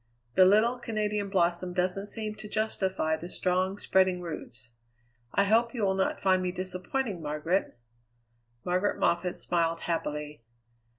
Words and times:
The 0.33 0.45
little 0.45 0.79
Canadian 0.79 1.29
blossom 1.29 1.73
doesn't 1.73 2.07
seem 2.07 2.33
to 2.33 2.49
justify 2.49 3.17
the 3.17 3.29
strong, 3.29 3.77
spreading 3.77 4.19
roots. 4.19 4.71
I 5.31 5.43
hope 5.43 5.75
you 5.75 5.83
will 5.83 5.93
not 5.93 6.19
find 6.19 6.41
me 6.41 6.51
disappointing, 6.51 7.21
Margaret." 7.21 7.77
Margaret 8.65 8.97
Moffatt 8.97 9.37
smiled 9.37 9.81
happily. 9.81 10.41